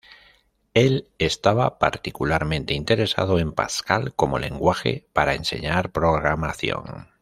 Él 0.73 1.09
estaba 1.19 1.77
particularmente 1.77 2.73
interesado 2.73 3.37
en 3.37 3.51
Pascal 3.51 4.15
como 4.15 4.39
lenguaje 4.39 5.05
para 5.13 5.35
enseñar 5.35 5.91
programación. 5.91 7.09